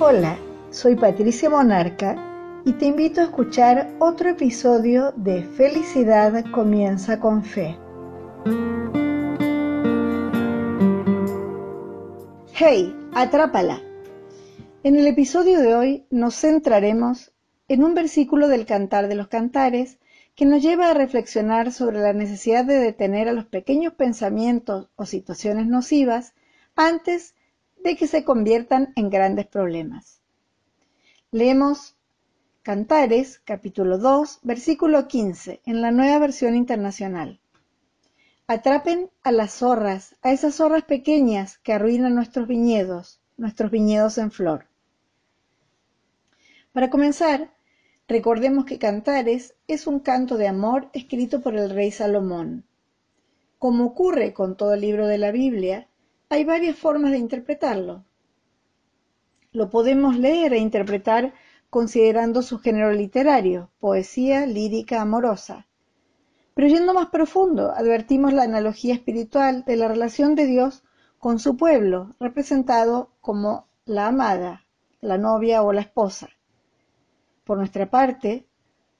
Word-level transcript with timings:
Hola, 0.00 0.38
soy 0.70 0.94
Patricia 0.94 1.50
Monarca 1.50 2.62
y 2.64 2.74
te 2.74 2.86
invito 2.86 3.20
a 3.20 3.24
escuchar 3.24 3.96
otro 3.98 4.28
episodio 4.28 5.12
de 5.16 5.42
Felicidad 5.42 6.44
comienza 6.52 7.18
con 7.18 7.42
fe. 7.42 7.76
Hey, 12.52 12.96
atrápala. 13.12 13.82
En 14.84 14.94
el 14.94 15.08
episodio 15.08 15.58
de 15.58 15.74
hoy 15.74 16.06
nos 16.10 16.36
centraremos 16.36 17.32
en 17.66 17.82
un 17.82 17.96
versículo 17.96 18.46
del 18.46 18.66
Cantar 18.66 19.08
de 19.08 19.16
los 19.16 19.26
Cantares 19.26 19.98
que 20.36 20.46
nos 20.46 20.62
lleva 20.62 20.90
a 20.90 20.94
reflexionar 20.94 21.72
sobre 21.72 21.98
la 21.98 22.12
necesidad 22.12 22.64
de 22.64 22.78
detener 22.78 23.28
a 23.28 23.32
los 23.32 23.46
pequeños 23.46 23.94
pensamientos 23.94 24.90
o 24.94 25.06
situaciones 25.06 25.66
nocivas 25.66 26.34
antes 26.76 27.34
de 27.82 27.96
que 27.96 28.06
se 28.06 28.24
conviertan 28.24 28.92
en 28.96 29.10
grandes 29.10 29.46
problemas. 29.46 30.20
Leemos 31.30 31.96
Cantares, 32.62 33.40
capítulo 33.44 33.96
2, 33.96 34.40
versículo 34.42 35.08
15, 35.08 35.62
en 35.64 35.80
la 35.80 35.90
nueva 35.90 36.18
versión 36.18 36.54
internacional. 36.54 37.40
Atrapen 38.46 39.10
a 39.22 39.32
las 39.32 39.52
zorras, 39.54 40.16
a 40.22 40.32
esas 40.32 40.56
zorras 40.56 40.84
pequeñas 40.84 41.58
que 41.58 41.72
arruinan 41.72 42.14
nuestros 42.14 42.46
viñedos, 42.46 43.20
nuestros 43.38 43.70
viñedos 43.70 44.18
en 44.18 44.30
flor. 44.30 44.66
Para 46.72 46.90
comenzar, 46.90 47.54
recordemos 48.06 48.64
que 48.66 48.78
Cantares 48.78 49.54
es 49.66 49.86
un 49.86 50.00
canto 50.00 50.36
de 50.36 50.48
amor 50.48 50.90
escrito 50.92 51.40
por 51.40 51.56
el 51.56 51.70
rey 51.70 51.90
Salomón. 51.90 52.64
Como 53.58 53.84
ocurre 53.84 54.32
con 54.32 54.56
todo 54.56 54.74
el 54.74 54.82
libro 54.82 55.06
de 55.06 55.18
la 55.18 55.30
Biblia, 55.30 55.88
hay 56.30 56.44
varias 56.44 56.76
formas 56.76 57.12
de 57.12 57.18
interpretarlo. 57.18 58.04
Lo 59.52 59.70
podemos 59.70 60.18
leer 60.18 60.52
e 60.52 60.58
interpretar 60.58 61.32
considerando 61.70 62.42
su 62.42 62.58
género 62.58 62.92
literario, 62.92 63.70
poesía 63.80 64.46
lírica 64.46 65.00
amorosa. 65.00 65.66
Pero 66.54 66.68
yendo 66.68 66.92
más 66.92 67.08
profundo, 67.08 67.72
advertimos 67.72 68.32
la 68.32 68.42
analogía 68.42 68.94
espiritual 68.94 69.64
de 69.64 69.76
la 69.76 69.88
relación 69.88 70.34
de 70.34 70.46
Dios 70.46 70.82
con 71.18 71.38
su 71.38 71.56
pueblo, 71.56 72.14
representado 72.20 73.10
como 73.20 73.66
la 73.84 74.08
amada, 74.08 74.66
la 75.00 75.18
novia 75.18 75.62
o 75.62 75.72
la 75.72 75.80
esposa. 75.80 76.28
Por 77.44 77.58
nuestra 77.58 77.90
parte, 77.90 78.46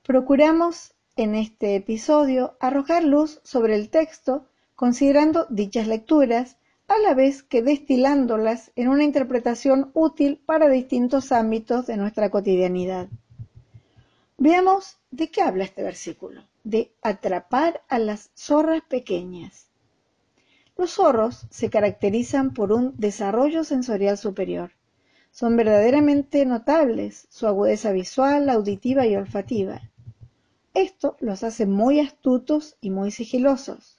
procuramos 0.02 0.94
en 1.16 1.34
este 1.34 1.74
episodio 1.76 2.56
arrojar 2.60 3.04
luz 3.04 3.40
sobre 3.42 3.74
el 3.74 3.90
texto 3.90 4.46
considerando 4.76 5.46
dichas 5.50 5.88
lecturas 5.88 6.57
a 6.88 6.98
la 6.98 7.12
vez 7.12 7.42
que 7.42 7.62
destilándolas 7.62 8.72
en 8.74 8.88
una 8.88 9.04
interpretación 9.04 9.90
útil 9.92 10.40
para 10.44 10.70
distintos 10.70 11.32
ámbitos 11.32 11.86
de 11.86 11.98
nuestra 11.98 12.30
cotidianidad. 12.30 13.08
Veamos 14.38 14.98
de 15.10 15.30
qué 15.30 15.42
habla 15.42 15.64
este 15.64 15.82
versículo, 15.82 16.42
de 16.64 16.90
atrapar 17.02 17.82
a 17.88 17.98
las 17.98 18.30
zorras 18.34 18.82
pequeñas. 18.88 19.68
Los 20.78 20.92
zorros 20.92 21.46
se 21.50 21.68
caracterizan 21.68 22.54
por 22.54 22.72
un 22.72 22.94
desarrollo 22.96 23.64
sensorial 23.64 24.16
superior. 24.16 24.70
Son 25.30 25.56
verdaderamente 25.56 26.46
notables 26.46 27.26
su 27.30 27.46
agudeza 27.46 27.92
visual, 27.92 28.48
auditiva 28.48 29.06
y 29.06 29.14
olfativa. 29.14 29.82
Esto 30.72 31.16
los 31.20 31.42
hace 31.42 31.66
muy 31.66 32.00
astutos 32.00 32.76
y 32.80 32.90
muy 32.90 33.10
sigilosos. 33.10 33.97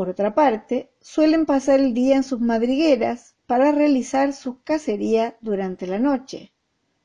Por 0.00 0.08
otra 0.08 0.34
parte, 0.34 0.88
suelen 1.02 1.44
pasar 1.44 1.78
el 1.78 1.92
día 1.92 2.16
en 2.16 2.22
sus 2.22 2.40
madrigueras 2.40 3.34
para 3.46 3.70
realizar 3.70 4.32
su 4.32 4.62
cacería 4.62 5.36
durante 5.42 5.86
la 5.86 5.98
noche, 5.98 6.54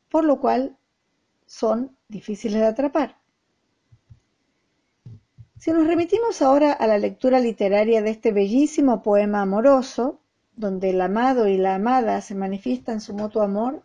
por 0.08 0.24
lo 0.24 0.40
cual 0.40 0.78
son 1.46 1.98
difíciles 2.08 2.62
de 2.62 2.68
atrapar. 2.68 3.18
Si 5.58 5.74
nos 5.74 5.86
remitimos 5.86 6.42
ahora 6.42 6.72
a 6.72 6.88
la 6.88 6.98
lectura 6.98 7.42
literaria 7.42 8.02
de 8.02 8.12
este 8.12 8.32
bellísimo 8.32 9.04
poema 9.04 9.42
amoroso, 9.42 10.22
donde 10.56 10.92
el 10.92 11.02
amado 11.02 11.50
y 11.50 11.58
la 11.58 11.76
amada 11.76 12.22
se 12.22 12.34
manifiestan 12.34 13.02
su 13.02 13.14
mutuo 13.14 13.42
amor, 13.42 13.84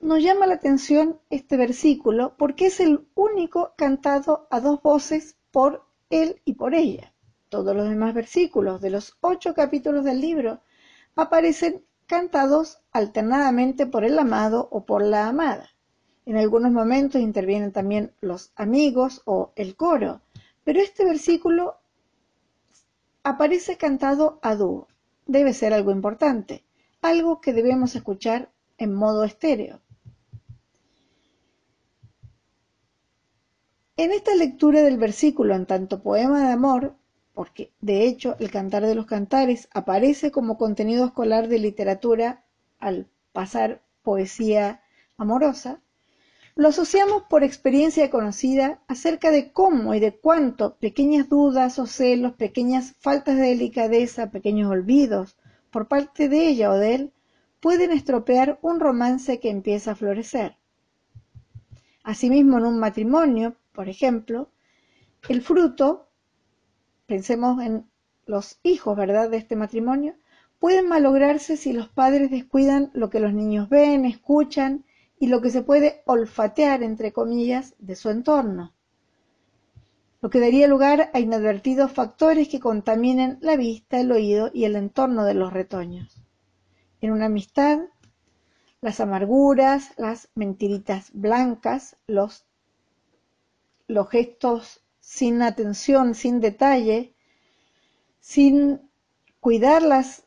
nos 0.00 0.20
llama 0.24 0.48
la 0.48 0.54
atención 0.54 1.20
este 1.30 1.56
versículo 1.56 2.34
porque 2.36 2.66
es 2.66 2.80
el 2.80 3.06
único 3.14 3.74
cantado 3.76 4.48
a 4.50 4.58
dos 4.58 4.82
voces 4.82 5.36
por 5.52 5.86
él 6.10 6.42
y 6.44 6.54
por 6.54 6.74
ella. 6.74 7.12
Todos 7.48 7.76
los 7.76 7.88
demás 7.88 8.12
versículos 8.14 8.80
de 8.80 8.90
los 8.90 9.16
ocho 9.20 9.54
capítulos 9.54 10.04
del 10.04 10.20
libro 10.20 10.60
aparecen 11.14 11.84
cantados 12.06 12.80
alternadamente 12.92 13.86
por 13.86 14.04
el 14.04 14.18
amado 14.18 14.68
o 14.70 14.84
por 14.84 15.02
la 15.02 15.28
amada. 15.28 15.70
En 16.24 16.36
algunos 16.36 16.72
momentos 16.72 17.20
intervienen 17.20 17.72
también 17.72 18.12
los 18.20 18.52
amigos 18.56 19.22
o 19.24 19.52
el 19.54 19.76
coro, 19.76 20.22
pero 20.64 20.80
este 20.80 21.04
versículo 21.04 21.76
aparece 23.22 23.76
cantado 23.76 24.40
a 24.42 24.56
dúo. 24.56 24.88
Debe 25.26 25.52
ser 25.52 25.72
algo 25.72 25.92
importante, 25.92 26.64
algo 27.00 27.40
que 27.40 27.52
debemos 27.52 27.94
escuchar 27.94 28.50
en 28.78 28.92
modo 28.94 29.24
estéreo. 29.24 29.80
En 33.96 34.12
esta 34.12 34.34
lectura 34.34 34.82
del 34.82 34.98
versículo 34.98 35.54
en 35.54 35.64
tanto 35.64 36.02
poema 36.02 36.46
de 36.46 36.52
amor, 36.52 36.96
porque 37.36 37.70
de 37.82 38.06
hecho 38.06 38.34
el 38.40 38.50
Cantar 38.50 38.86
de 38.86 38.94
los 38.94 39.04
Cantares 39.04 39.68
aparece 39.74 40.30
como 40.30 40.56
contenido 40.56 41.04
escolar 41.04 41.48
de 41.48 41.58
literatura 41.58 42.46
al 42.78 43.08
pasar 43.34 43.82
poesía 44.02 44.80
amorosa, 45.18 45.82
lo 46.54 46.68
asociamos 46.68 47.24
por 47.24 47.44
experiencia 47.44 48.08
conocida 48.08 48.80
acerca 48.88 49.30
de 49.30 49.52
cómo 49.52 49.92
y 49.92 50.00
de 50.00 50.16
cuánto 50.16 50.76
pequeñas 50.76 51.28
dudas 51.28 51.78
o 51.78 51.86
celos, 51.86 52.32
pequeñas 52.32 52.94
faltas 53.00 53.36
de 53.36 53.48
delicadeza, 53.48 54.30
pequeños 54.30 54.70
olvidos 54.70 55.36
por 55.70 55.88
parte 55.88 56.30
de 56.30 56.48
ella 56.48 56.70
o 56.70 56.76
de 56.76 56.94
él 56.94 57.12
pueden 57.60 57.92
estropear 57.92 58.58
un 58.62 58.80
romance 58.80 59.40
que 59.40 59.50
empieza 59.50 59.90
a 59.90 59.96
florecer. 59.96 60.56
Asimismo, 62.02 62.56
en 62.56 62.64
un 62.64 62.78
matrimonio, 62.78 63.56
por 63.72 63.90
ejemplo, 63.90 64.48
el 65.28 65.42
fruto 65.42 66.05
pensemos 67.06 67.62
en 67.62 67.88
los 68.26 68.58
hijos, 68.62 68.96
¿verdad?, 68.96 69.30
de 69.30 69.36
este 69.36 69.56
matrimonio, 69.56 70.14
pueden 70.58 70.88
malograrse 70.88 71.56
si 71.56 71.72
los 71.72 71.88
padres 71.88 72.30
descuidan 72.30 72.90
lo 72.94 73.10
que 73.10 73.20
los 73.20 73.32
niños 73.32 73.68
ven, 73.68 74.04
escuchan 74.04 74.84
y 75.18 75.28
lo 75.28 75.40
que 75.40 75.50
se 75.50 75.62
puede 75.62 76.02
olfatear, 76.06 76.82
entre 76.82 77.12
comillas, 77.12 77.74
de 77.78 77.96
su 77.96 78.10
entorno, 78.10 78.74
lo 80.20 80.30
que 80.30 80.40
daría 80.40 80.66
lugar 80.66 81.10
a 81.14 81.20
inadvertidos 81.20 81.92
factores 81.92 82.48
que 82.48 82.60
contaminen 82.60 83.38
la 83.40 83.56
vista, 83.56 84.00
el 84.00 84.10
oído 84.12 84.50
y 84.52 84.64
el 84.64 84.76
entorno 84.76 85.24
de 85.24 85.34
los 85.34 85.52
retoños. 85.52 86.22
En 87.00 87.12
una 87.12 87.26
amistad, 87.26 87.80
las 88.80 89.00
amarguras, 89.00 89.92
las 89.98 90.28
mentiritas 90.34 91.10
blancas, 91.12 91.96
los, 92.06 92.46
los 93.86 94.08
gestos 94.08 94.82
sin 95.06 95.40
atención, 95.40 96.16
sin 96.16 96.40
detalle, 96.40 97.14
sin 98.18 98.80
cuidarlas, 99.38 100.24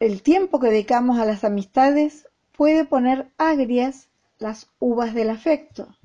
el 0.00 0.20
tiempo 0.22 0.58
que 0.58 0.66
dedicamos 0.66 1.20
a 1.20 1.24
las 1.24 1.44
amistades 1.44 2.26
puede 2.56 2.84
poner 2.84 3.30
agrias 3.38 4.08
las 4.38 4.68
uvas 4.80 5.14
del 5.14 5.30
afecto. 5.30 5.96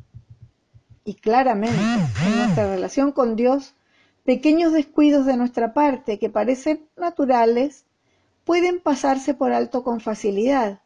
Y 1.03 1.15
claramente, 1.15 1.81
en 2.27 2.37
nuestra 2.37 2.69
relación 2.69 3.11
con 3.11 3.35
Dios, 3.35 3.73
pequeños 4.23 4.71
descuidos 4.71 5.25
de 5.25 5.35
nuestra 5.35 5.73
parte 5.73 6.19
que 6.19 6.29
parecen 6.29 6.87
naturales 6.95 7.85
pueden 8.45 8.79
pasarse 8.79 9.33
por 9.33 9.51
alto 9.51 9.83
con 9.83 9.99
facilidad, 9.99 10.81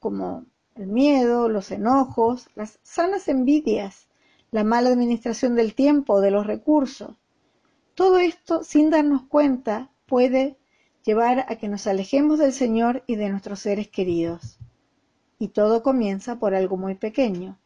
como 0.00 0.44
el 0.74 0.88
miedo, 0.88 1.48
los 1.48 1.70
enojos, 1.70 2.48
las 2.56 2.80
sanas 2.82 3.28
envidias, 3.28 4.09
la 4.50 4.64
mala 4.64 4.90
administración 4.90 5.54
del 5.54 5.74
tiempo, 5.74 6.20
de 6.20 6.30
los 6.30 6.46
recursos. 6.46 7.10
Todo 7.94 8.18
esto, 8.18 8.64
sin 8.64 8.90
darnos 8.90 9.22
cuenta, 9.22 9.90
puede 10.06 10.56
llevar 11.04 11.46
a 11.48 11.56
que 11.56 11.68
nos 11.68 11.86
alejemos 11.86 12.38
del 12.38 12.52
Señor 12.52 13.02
y 13.06 13.16
de 13.16 13.28
nuestros 13.28 13.60
seres 13.60 13.88
queridos. 13.88 14.58
Y 15.38 15.48
todo 15.48 15.82
comienza 15.82 16.38
por 16.38 16.54
algo 16.54 16.76
muy 16.76 16.94
pequeño. 16.94 17.58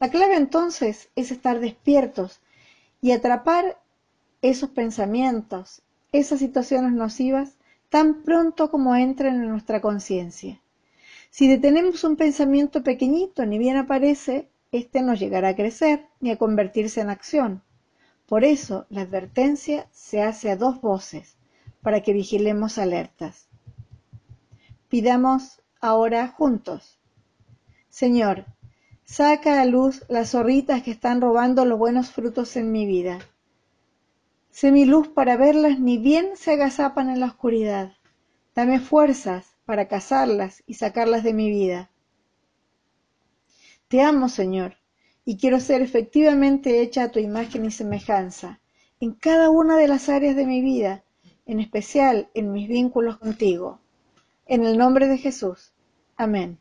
La 0.00 0.10
clave 0.10 0.36
entonces 0.36 1.10
es 1.14 1.30
estar 1.30 1.60
despiertos 1.60 2.40
y 3.00 3.12
atrapar 3.12 3.78
esos 4.40 4.70
pensamientos, 4.70 5.82
esas 6.10 6.40
situaciones 6.40 6.92
nocivas, 6.92 7.56
tan 7.88 8.22
pronto 8.22 8.70
como 8.70 8.96
entren 8.96 9.36
en 9.36 9.48
nuestra 9.50 9.80
conciencia. 9.80 10.60
Si 11.30 11.48
detenemos 11.48 12.04
un 12.04 12.16
pensamiento 12.16 12.82
pequeñito, 12.82 13.46
ni 13.46 13.58
bien 13.58 13.76
aparece, 13.76 14.48
éste 14.72 15.02
no 15.02 15.14
llegará 15.14 15.48
a 15.48 15.56
crecer 15.56 16.08
ni 16.20 16.30
a 16.30 16.38
convertirse 16.38 17.00
en 17.00 17.10
acción. 17.10 17.62
Por 18.26 18.44
eso 18.44 18.86
la 18.88 19.02
advertencia 19.02 19.86
se 19.92 20.22
hace 20.22 20.50
a 20.50 20.56
dos 20.56 20.80
voces, 20.80 21.36
para 21.82 22.00
que 22.00 22.12
vigilemos 22.12 22.78
alertas. 22.78 23.48
Pidamos 24.88 25.60
ahora 25.80 26.28
juntos. 26.28 26.98
Señor, 27.88 28.46
saca 29.04 29.60
a 29.60 29.66
luz 29.66 30.04
las 30.08 30.30
zorritas 30.30 30.82
que 30.82 30.90
están 30.90 31.20
robando 31.20 31.64
los 31.64 31.78
buenos 31.78 32.10
frutos 32.10 32.56
en 32.56 32.72
mi 32.72 32.86
vida. 32.86 33.18
Sé 34.50 34.72
mi 34.72 34.84
luz 34.84 35.08
para 35.08 35.36
verlas 35.36 35.78
ni 35.78 35.98
bien 35.98 36.30
se 36.36 36.52
agazapan 36.52 37.10
en 37.10 37.20
la 37.20 37.26
oscuridad. 37.26 37.92
Dame 38.54 38.80
fuerzas 38.80 39.56
para 39.64 39.88
cazarlas 39.88 40.62
y 40.66 40.74
sacarlas 40.74 41.22
de 41.22 41.32
mi 41.32 41.50
vida. 41.50 41.90
Te 43.92 44.00
amo, 44.00 44.30
Señor, 44.30 44.76
y 45.26 45.36
quiero 45.36 45.60
ser 45.60 45.82
efectivamente 45.82 46.80
hecha 46.80 47.02
a 47.02 47.10
tu 47.10 47.18
imagen 47.18 47.66
y 47.66 47.70
semejanza 47.70 48.58
en 49.00 49.12
cada 49.12 49.50
una 49.50 49.76
de 49.76 49.86
las 49.86 50.08
áreas 50.08 50.34
de 50.34 50.46
mi 50.46 50.62
vida, 50.62 51.04
en 51.44 51.60
especial 51.60 52.30
en 52.32 52.52
mis 52.52 52.70
vínculos 52.70 53.18
contigo. 53.18 53.80
En 54.46 54.64
el 54.64 54.78
nombre 54.78 55.08
de 55.08 55.18
Jesús. 55.18 55.74
Amén. 56.16 56.58